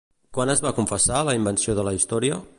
Quan 0.37 0.51
es 0.53 0.63
va 0.67 0.71
confessar 0.79 1.21
la 1.29 1.37
invenció 1.41 1.81
de 1.83 1.87
la 1.91 1.97
història? 2.01 2.43